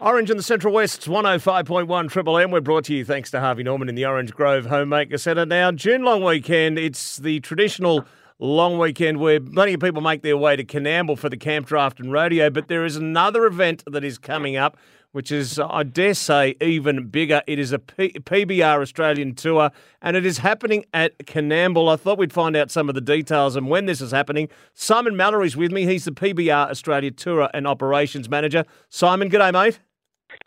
[0.00, 2.50] Orange in the Central West's 105.1 Triple M.
[2.50, 5.46] We're brought to you thanks to Harvey Norman in the Orange Grove Homemaker Centre.
[5.46, 8.04] Now, June long weekend, it's the traditional
[8.38, 12.00] long weekend where plenty of people make their way to Coonamble for the camp draft
[12.00, 14.76] and rodeo, but there is another event that is coming up
[15.14, 17.40] which is, I dare say, even bigger.
[17.46, 19.70] It is a P- PBR Australian tour,
[20.02, 21.88] and it is happening at Coonamble.
[21.88, 24.48] I thought we'd find out some of the details and when this is happening.
[24.72, 25.86] Simon Mallory's with me.
[25.86, 28.64] He's the PBR Australia Tour and Operations Manager.
[28.88, 29.78] Simon, g'day, mate.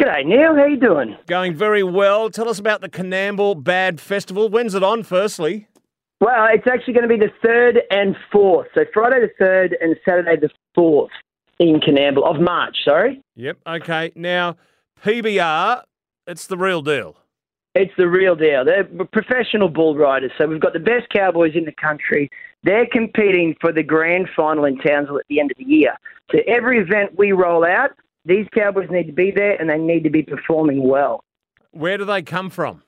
[0.02, 0.54] G'day, Neil.
[0.54, 1.16] How are you doing?
[1.28, 2.30] Going very well.
[2.30, 4.50] Tell us about the Coonamble Bad Festival.
[4.50, 5.70] When's it on, firstly?
[6.20, 8.66] Well, it's actually going to be the 3rd and 4th.
[8.74, 11.10] So Friday the 3rd and Saturday the 4th
[11.60, 12.76] in Coonamble of March.
[12.84, 13.22] Sorry.
[13.36, 13.58] Yep.
[13.68, 14.12] Okay.
[14.16, 14.58] Now,
[15.04, 15.84] PBR,
[16.26, 17.18] it's the real deal.
[17.76, 18.66] It's the real deal.
[18.66, 20.32] They're professional bull riders.
[20.40, 22.30] So we've got the best cowboys in the country.
[22.64, 25.94] They're competing for the grand final in Townsville at the end of the year.
[26.32, 27.92] So every event we roll out,
[28.26, 31.24] these cowboys need to be there and they need to be performing well.
[31.72, 32.82] Where do they come from?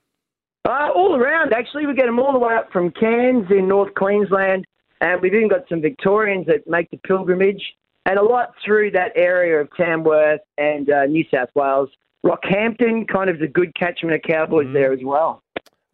[0.65, 1.85] Uh, all around, actually.
[1.85, 4.65] We get them all the way up from Cairns in North Queensland,
[5.01, 7.61] and we've even got some Victorians that make the pilgrimage
[8.05, 11.89] and a lot through that area of Tamworth and uh, New South Wales.
[12.25, 14.73] Rockhampton, kind of the good catchment of cowboys mm.
[14.73, 15.41] there as well.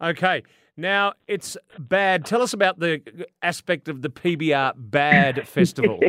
[0.02, 0.42] Okay.
[0.76, 2.26] Now, it's bad.
[2.26, 3.00] Tell us about the
[3.42, 6.00] aspect of the PBR Bad Festival.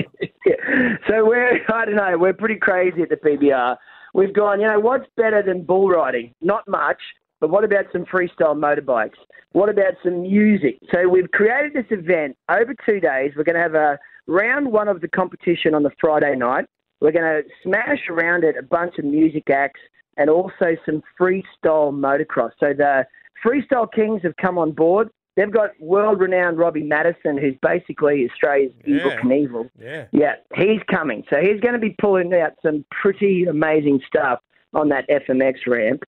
[1.08, 3.78] so we're, I don't know, we're pretty crazy at the PBR.
[4.14, 6.34] We've gone, you know, what's better than bull riding?
[6.42, 7.00] Not much,
[7.40, 9.18] but what about some freestyle motorbikes?
[9.52, 10.78] What about some music?
[10.94, 13.32] So we've created this event over two days.
[13.36, 16.66] We're going to have a round one of the competition on the Friday night.
[17.00, 19.80] We're going to smash around it a bunch of music acts
[20.18, 22.52] and also some freestyle motocross.
[22.60, 23.06] So the
[23.46, 25.10] Freestyle Kings have come on board.
[25.36, 28.98] They've got world renowned Robbie Maddison, who's basically Australia's yeah.
[28.98, 29.70] Evel Knievel.
[29.80, 30.06] Yeah.
[30.12, 31.24] Yeah, he's coming.
[31.30, 34.40] So he's going to be pulling out some pretty amazing stuff
[34.74, 36.04] on that FMX ramp.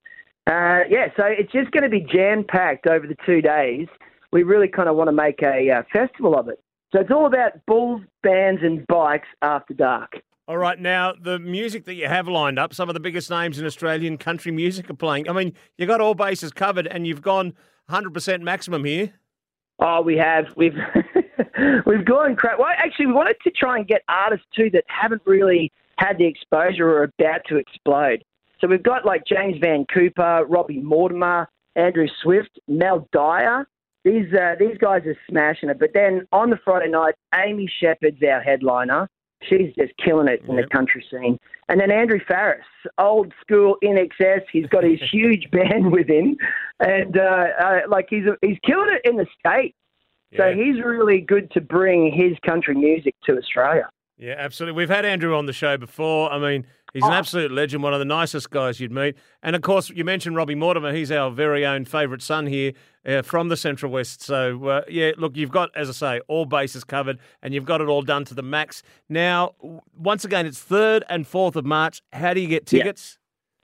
[0.48, 3.88] Uh, yeah, so it's just going to be jam packed over the two days.
[4.32, 6.60] We really kind of want to make a uh, festival of it.
[6.92, 10.14] So it's all about bulls, bands, and bikes after dark.
[10.48, 13.60] All right, now the music that you have lined up, some of the biggest names
[13.60, 15.30] in Australian country music are playing.
[15.30, 17.54] I mean, you got all bases covered, and you've gone
[17.92, 19.14] 100% maximum here.
[19.80, 20.46] Oh, we have.
[20.58, 20.74] We've
[21.86, 22.58] we've gone crap.
[22.58, 26.26] Well, actually, we wanted to try and get artists too that haven't really had the
[26.26, 28.24] exposure or are about to explode.
[28.60, 33.66] So we've got like James Van Cooper, Robbie Mortimer, Andrew Swift, Mel Dyer.
[34.06, 35.80] These uh, these guys are smashing it.
[35.80, 39.08] But then on the Friday night, Amy Sheppard's our headliner.
[39.44, 40.66] She's just killing it in yep.
[40.66, 41.38] the country scene.
[41.70, 42.60] And then Andrew Farriss,
[42.98, 44.42] old school INXS.
[44.52, 46.36] He's got his huge band with him,
[46.80, 49.78] and uh, uh, like he's he's killing it in the states.
[50.38, 50.56] So yeah.
[50.56, 53.90] he's really good to bring his country music to Australia.
[54.20, 54.78] Yeah, absolutely.
[54.78, 56.32] We've had Andrew on the show before.
[56.32, 57.16] I mean, He's an oh.
[57.16, 59.16] absolute legend, one of the nicest guys you'd meet.
[59.44, 60.92] And of course, you mentioned Robbie Mortimer.
[60.94, 62.74] He's our very own favourite son here
[63.06, 64.24] uh, from the Central West.
[64.24, 67.82] So, uh, yeah, look, you've got, as I say, all bases covered and you've got
[67.82, 68.82] it all done to the max.
[69.08, 69.54] Now,
[69.96, 72.02] once again, it's 3rd and 4th of March.
[72.12, 73.20] How do you get tickets?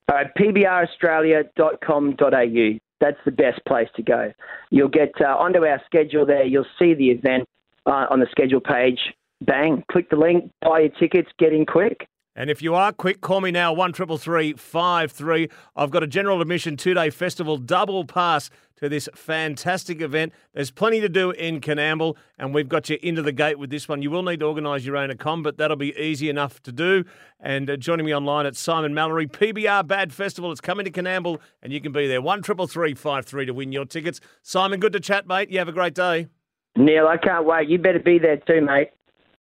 [0.10, 0.16] Yeah.
[0.16, 2.80] Uh, pbraustralia.com.au.
[3.02, 4.32] That's the best place to go.
[4.70, 6.46] You'll get uh, onto our schedule there.
[6.46, 7.46] You'll see the event
[7.86, 9.00] uh, on the schedule page.
[9.42, 12.08] Bang, click the link, buy your tickets, get in quick.
[12.38, 15.48] And if you are quick, call me now, one triple three five three.
[15.76, 20.34] I've got a general admission two-day festival double pass to this fantastic event.
[20.54, 23.88] There's plenty to do in Coonamble, and we've got you into the gate with this
[23.88, 24.02] one.
[24.02, 27.06] You will need to organise your own accom, but that'll be easy enough to do.
[27.40, 30.52] And uh, joining me online at Simon Mallory, PBR Bad Festival.
[30.52, 32.22] It's coming to Coonamble, and you can be there.
[32.22, 34.20] One triple three five three to win your tickets.
[34.42, 35.50] Simon, good to chat, mate.
[35.50, 36.28] You have a great day.
[36.76, 37.70] Neil, I can't wait.
[37.70, 38.90] You better be there too, mate.